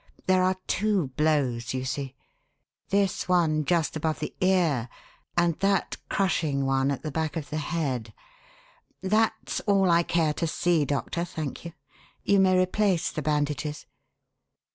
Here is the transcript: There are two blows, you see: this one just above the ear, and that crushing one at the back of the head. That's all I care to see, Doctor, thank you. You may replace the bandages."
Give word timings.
There 0.25 0.41
are 0.41 0.57
two 0.65 1.09
blows, 1.09 1.75
you 1.75 1.85
see: 1.85 2.15
this 2.89 3.27
one 3.29 3.65
just 3.65 3.95
above 3.95 4.19
the 4.19 4.33
ear, 4.41 4.89
and 5.37 5.59
that 5.59 5.97
crushing 6.09 6.65
one 6.65 6.89
at 6.89 7.03
the 7.03 7.11
back 7.11 7.37
of 7.37 7.51
the 7.51 7.57
head. 7.59 8.11
That's 9.03 9.59
all 9.67 9.91
I 9.91 10.01
care 10.01 10.33
to 10.33 10.47
see, 10.47 10.85
Doctor, 10.85 11.23
thank 11.23 11.65
you. 11.65 11.73
You 12.23 12.39
may 12.39 12.57
replace 12.59 13.11
the 13.11 13.21
bandages." 13.21 13.85